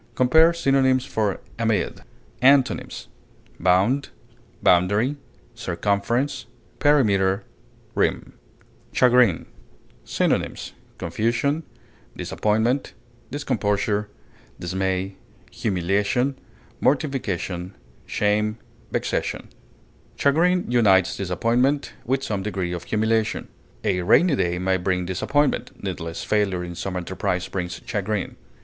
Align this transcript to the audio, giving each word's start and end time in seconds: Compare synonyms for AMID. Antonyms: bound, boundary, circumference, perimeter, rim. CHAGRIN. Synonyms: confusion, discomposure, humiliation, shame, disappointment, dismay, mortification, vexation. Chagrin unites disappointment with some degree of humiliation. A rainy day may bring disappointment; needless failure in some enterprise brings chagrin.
Compare 0.15 0.51
synonyms 0.51 1.05
for 1.05 1.39
AMID. 1.59 2.01
Antonyms: 2.41 3.07
bound, 3.59 4.09
boundary, 4.63 5.15
circumference, 5.53 6.47
perimeter, 6.79 7.43
rim. 7.93 8.33
CHAGRIN. 8.93 9.45
Synonyms: 10.03 10.73
confusion, 10.97 11.61
discomposure, 12.17 12.17
humiliation, 12.17 12.81
shame, 13.35 14.05
disappointment, 14.59 15.13
dismay, 15.51 16.35
mortification, 16.79 17.75
vexation. 18.89 19.49
Chagrin 20.15 20.65
unites 20.67 21.15
disappointment 21.15 21.93
with 22.05 22.23
some 22.23 22.41
degree 22.41 22.73
of 22.73 22.85
humiliation. 22.85 23.49
A 23.83 24.01
rainy 24.01 24.35
day 24.35 24.57
may 24.57 24.77
bring 24.77 25.05
disappointment; 25.05 25.83
needless 25.83 26.23
failure 26.23 26.63
in 26.63 26.73
some 26.73 26.95
enterprise 26.97 27.47
brings 27.47 27.79
chagrin. 27.85 28.35